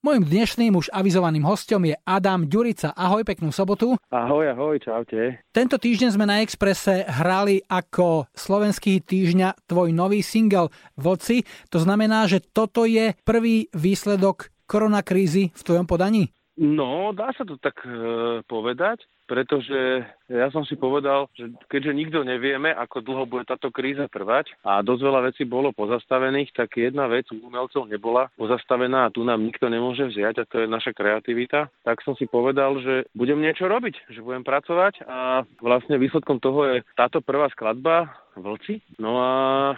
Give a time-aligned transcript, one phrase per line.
[0.00, 2.96] Mojím dnešným už avizovaným hostom je Adam Ďurica.
[2.96, 4.00] Ahoj, peknú sobotu.
[4.08, 5.44] Ahoj, ahoj, čaute.
[5.52, 11.44] Tento týždeň sme na Exprese hrali ako slovenský týždňa tvoj nový single Vlci.
[11.68, 16.32] To znamená, že toto je prvý výsledok koronakrízy v tvojom podaní?
[16.56, 22.26] No, dá sa to tak e, povedať pretože ja som si povedal, že keďže nikto
[22.26, 27.06] nevieme, ako dlho bude táto kríza trvať a dosť veľa vecí bolo pozastavených, tak jedna
[27.06, 30.90] vec u umelcov nebola pozastavená a tu nám nikto nemôže vziať a to je naša
[30.90, 36.42] kreativita, tak som si povedal, že budem niečo robiť, že budem pracovať a vlastne výsledkom
[36.42, 38.80] toho je táto prvá skladba, vlci.
[38.98, 39.30] No a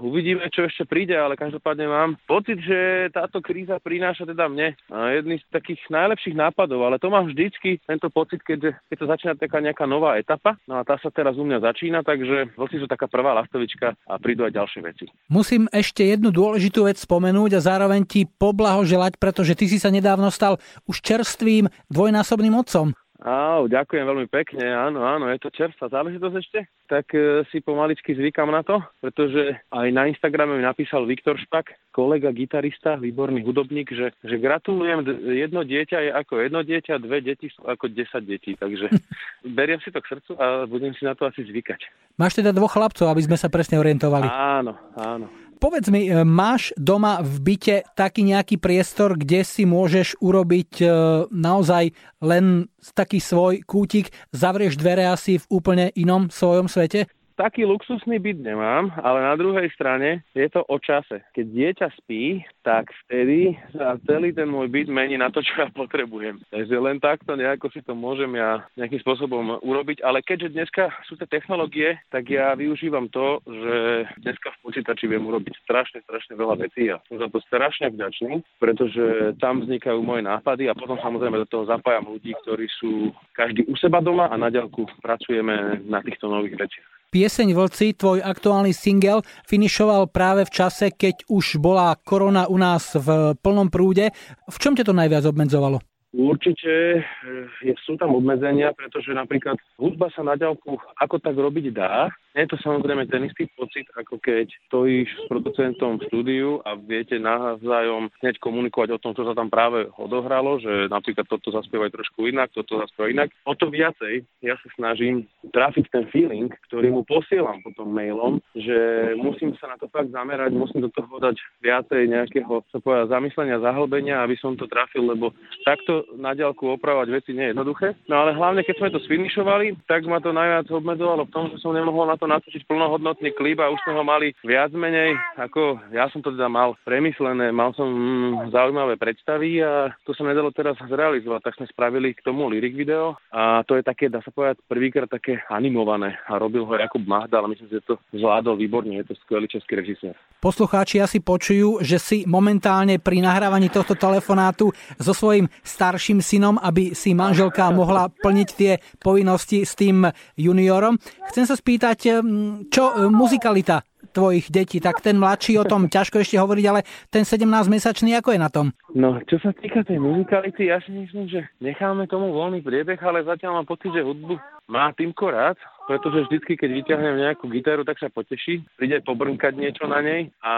[0.00, 5.40] uvidíme, čo ešte príde, ale každopádne mám pocit, že táto kríza prináša teda mne jedný
[5.40, 9.58] z takých najlepších nápadov, ale to mám vždycky, tento pocit, keď, keď to začína taká
[9.60, 10.56] nejaká nová etapa.
[10.68, 14.14] No a tá sa teraz u mňa začína, takže vlci sú taká prvá lastovička a
[14.20, 15.06] prídu aj ďalšie veci.
[15.28, 20.28] Musím ešte jednu dôležitú vec spomenúť a zároveň ti poblahoželať, pretože ty si sa nedávno
[20.28, 22.96] stal už čerstvým dvojnásobným otcom.
[23.24, 28.12] Áno, ďakujem veľmi pekne, áno, áno, je to čerstvá záležitosť ešte, tak e, si pomaličky
[28.12, 33.88] zvykam na to, pretože aj na Instagrame mi napísal Viktor Špak, kolega gitarista, výborný hudobník,
[33.96, 35.08] že, že gratulujem,
[35.40, 38.92] jedno dieťa je ako jedno dieťa, dve deti sú ako 10 detí, takže
[39.56, 41.80] beriem si to k srdcu a budem si na to asi zvykať.
[42.20, 44.28] Máš teda dvoch chlapcov, aby sme sa presne orientovali.
[44.28, 50.18] Áno, áno povedz mi, e, máš doma v byte taký nejaký priestor, kde si môžeš
[50.20, 50.86] urobiť e,
[51.30, 57.08] naozaj len taký svoj kútik, zavrieš dvere asi v úplne inom svojom svete?
[57.34, 61.18] Taký luxusný byt nemám, ale na druhej strane je to o čase.
[61.34, 65.68] Keď dieťa spí, tak vtedy sa celý ten môj byt mení na to, čo ja
[65.74, 66.38] potrebujem.
[66.54, 71.18] Takže len takto nejako si to môžem ja nejakým spôsobom urobiť, ale keďže dneska sú
[71.18, 73.74] tie technológie, tak ja využívam to, že
[74.22, 78.46] dneska v počítači viem urobiť strašne, strašne veľa vecí a som za to strašne vďačný,
[78.62, 83.66] pretože tam vznikajú moje nápady a potom samozrejme do toho zapájam ľudí, ktorí sú každý
[83.66, 86.93] u seba doma a na ďalku pracujeme na týchto nových veciach.
[87.14, 92.90] Pieseň Vlci, tvoj aktuálny single, finišoval práve v čase, keď už bola korona u nás
[92.98, 94.10] v plnom prúde.
[94.50, 95.93] V čom ťa to najviac obmedzovalo?
[96.14, 102.06] Určite eh, sú tam obmedzenia, pretože napríklad hudba sa na ďalku ako tak robiť dá.
[102.38, 106.74] Nie je to samozrejme ten istý pocit, ako keď stojíš s producentom v štúdiu a
[106.74, 111.94] viete navzájom hneď komunikovať o tom, čo sa tam práve odohralo, že napríklad toto zaspievaj
[111.94, 113.28] trošku inak, toto zaspievaj inak.
[113.46, 119.14] O to viacej ja sa snažím trafiť ten feeling, ktorý mu posielam potom mailom, že
[119.18, 123.62] musím sa na to fakt zamerať, musím do toho dať viacej nejakého, sa povedať, zamyslenia,
[123.62, 125.30] zahlbenia, aby som to trafil, lebo
[125.62, 127.96] takto na ďalku opravovať veci nie je jednoduché.
[128.10, 131.62] No ale hlavne, keď sme to sfinišovali, tak ma to najviac obmedzovalo v tom, že
[131.62, 135.80] som nemohol na to natočiť plnohodnotný klip a už sme ho mali viac menej, ako
[135.94, 140.52] ja som to teda mal premyslené, mal som mm, zaujímavé predstavy a to sa nedalo
[140.52, 144.34] teraz zrealizovať, tak sme spravili k tomu lyric video a to je také, dá sa
[144.34, 149.00] povedať, prvýkrát také animované a robil ho Jakub Mahda, ale myslím, že to zvládol výborne,
[149.00, 150.14] je to skvelý český režisér.
[150.44, 154.68] Poslucháči asi počujú, že si momentálne pri nahrávaní tohto telefonátu
[155.00, 160.02] so svojím starým starším synom, aby si manželka mohla plniť tie povinnosti s tým
[160.34, 160.98] juniorom.
[161.30, 162.18] Chcem sa spýtať,
[162.66, 166.82] čo e, muzikalita tvojich detí, tak ten mladší o tom ťažko ešte hovoriť, ale
[167.14, 168.74] ten 17-mesačný ako je na tom?
[168.90, 173.22] No, čo sa týka tej muzikality, ja si myslím, že necháme tomu voľný priebeh, ale
[173.22, 174.34] zatiaľ mám pocit, že hudbu
[174.68, 179.84] má Týmko rád, pretože vždycky, keď vyťahnem nejakú gitaru, tak sa poteší, príde pobrnkať niečo
[179.84, 180.52] na nej a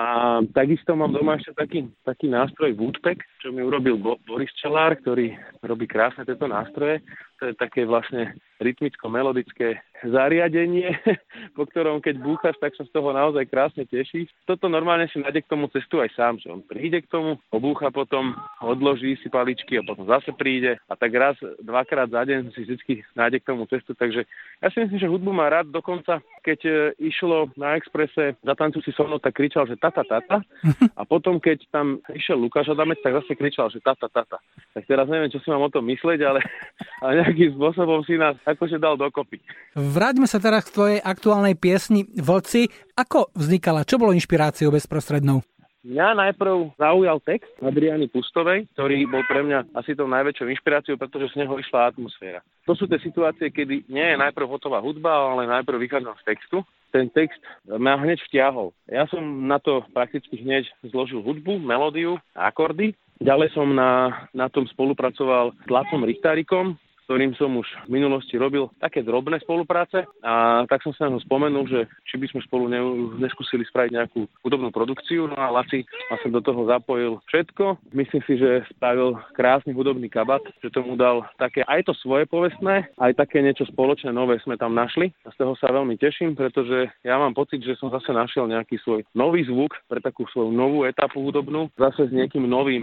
[0.54, 5.34] takisto mám doma ešte taký, taký nástroj Woodpeck, čo mi urobil Bo- Boris Čelár, ktorý
[5.66, 7.02] robí krásne tieto nástroje.
[7.36, 9.76] To je také vlastne rytmicko-melodické
[10.08, 10.96] zariadenie,
[11.58, 14.32] po ktorom keď búchaš, tak sa z toho naozaj krásne tešíš.
[14.48, 17.92] Toto normálne si nájde k tomu cestu aj sám, že on príde k tomu, obúcha
[17.92, 22.64] potom, odloží si paličky a potom zase príde a tak raz, dvakrát za deň si
[22.64, 23.95] vždy nájde k tomu cestu.
[23.96, 24.28] Takže
[24.60, 26.72] ja si myslím, že hudbu má rád, dokonca keď e,
[27.12, 30.40] išlo na exprese za si so mnou, tak kričal, že tata, tata.
[31.00, 34.40] A potom, keď tam išiel Lukáš Adamec, tak zase kričal, že tata, tata.
[34.72, 36.40] Tak teraz neviem, čo si mám o tom mysleť, ale,
[37.04, 39.42] ale nejakým spôsobom si nás akože dal dokopy.
[39.76, 42.70] Vráťme sa teraz k tvojej aktuálnej piesni Vlci.
[42.96, 43.84] Ako vznikala?
[43.84, 45.55] Čo bolo inšpiráciou bezprostrednou?
[45.86, 51.30] Mňa najprv zaujal text Adriany Pustovej, ktorý bol pre mňa asi tou najväčšou inšpiráciou, pretože
[51.30, 52.42] z neho išla atmosféra.
[52.66, 56.66] To sú tie situácie, kedy nie je najprv hotová hudba, ale najprv vychádzam z textu.
[56.90, 57.38] Ten text
[57.70, 58.74] ma hneď vtiahol.
[58.90, 62.98] Ja som na to prakticky hneď zložil hudbu, melódiu, akordy.
[63.22, 66.74] Ďalej som na, na tom spolupracoval s Lacom Richtárikom,
[67.06, 71.70] ktorým som už v minulosti robil také drobné spolupráce a tak som sa ho spomenul,
[71.70, 72.82] že či by sme spolu ne,
[73.22, 75.30] neskúsili spraviť nejakú hudobnú produkciu.
[75.30, 77.78] No a Laci vlastne do toho zapojil všetko.
[77.94, 82.90] Myslím si, že spravil krásny hudobný kabat, že tomu dal také aj to svoje povestné,
[82.98, 85.14] aj také niečo spoločné nové sme tam našli.
[85.22, 88.82] A z toho sa veľmi teším, pretože ja mám pocit, že som zase našiel nejaký
[88.82, 92.82] svoj nový zvuk pre takú svoju novú etapu hudobnú, zase s niekým novým.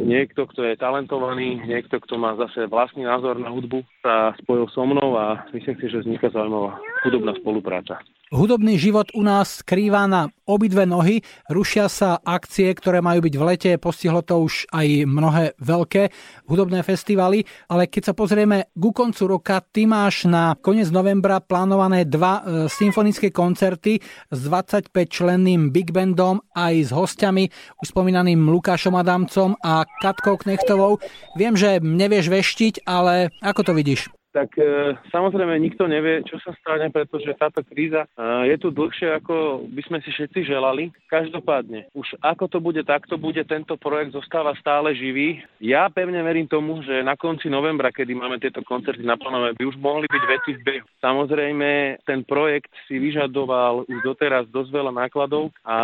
[0.00, 4.86] Niekto, kto je talentovaný, niekto, kto má zase vlastný názor na hudbu, sa spojil so
[4.86, 7.98] mnou a myslím si, že vzniká zaujímavá hudobná spolupráca.
[8.30, 13.42] Hudobný život u nás skrýva na obidve nohy, rušia sa akcie, ktoré majú byť v
[13.42, 16.14] lete, postihlo to už aj mnohé veľké
[16.46, 22.06] hudobné festivaly, ale keď sa pozrieme ku koncu roka, ty máš na koniec novembra plánované
[22.06, 23.98] dva e, symfonické koncerty
[24.30, 27.50] s 25 členným big bandom aj s hostiami,
[27.82, 31.02] už spomínaným Lukášom Adamcom a Katkou Knechtovou.
[31.34, 34.19] Viem, že nevieš veštiť, ale ako to vidíš?
[34.30, 38.08] Tak e, samozrejme nikto nevie, čo sa stane, pretože táto kríza e,
[38.54, 40.94] je tu dlhšie, ako by sme si všetci želali.
[41.10, 45.42] Každopádne, už ako to bude, tak to bude, tento projekt zostáva stále živý.
[45.58, 49.76] Ja pevne verím tomu, že na konci novembra, kedy máme tieto koncerty naplánované, by už
[49.82, 50.86] mohli byť veci v behu.
[51.02, 55.78] Samozrejme, ten projekt si vyžadoval už doteraz dosť veľa nákladov a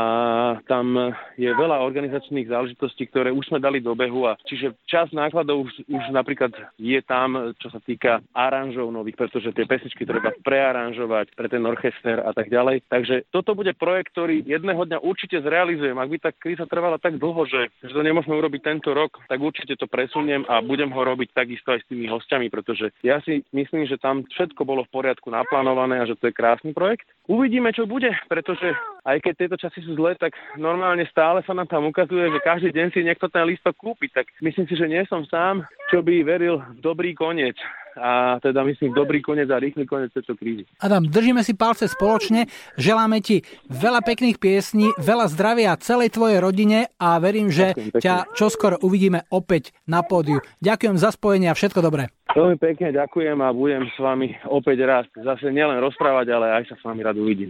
[0.70, 5.66] tam je veľa organizačných záležitostí, ktoré už sme dali do behu a čiže čas nákladov
[5.66, 11.32] už, už napríklad je tam, čo sa týka aranžov nových, pretože tie pesničky treba prearanžovať
[11.32, 12.84] pre ten orchester a tak ďalej.
[12.92, 15.96] Takže toto bude projekt, ktorý jedného dňa určite zrealizujem.
[15.96, 19.40] Ak by tá kríza trvala tak dlho, že, že to nemôžeme urobiť tento rok, tak
[19.40, 23.40] určite to presuniem a budem ho robiť takisto aj s tými hostiami, pretože ja si
[23.56, 27.08] myslím, že tam všetko bolo v poriadku naplánované a že to je krásny projekt.
[27.26, 28.76] Uvidíme, čo bude, pretože
[29.08, 32.70] aj keď tieto časy sú zlé, tak normálne stále sa nám tam ukazuje, že každý
[32.74, 34.12] deň si niekto ten lístok kúpi.
[34.12, 37.56] Tak myslím si, že nie som sám, čo by veril dobrý koniec
[37.96, 40.68] a teda myslím dobrý koniec a rýchly koniec tejto krízy.
[40.78, 42.46] Adam, držíme si palce spoločne,
[42.76, 48.14] želáme ti veľa pekných piesní, veľa zdravia celej tvojej rodine a verím, že Ďakujem, ťa
[48.36, 50.44] čoskoro uvidíme opäť na pódiu.
[50.60, 52.12] Ďakujem za spojenie a všetko dobré.
[52.36, 55.04] Veľmi pekne ďakujem a budem s vami opäť raz.
[55.16, 57.48] Zase nielen rozprávať, ale aj sa s vami rád uvidím.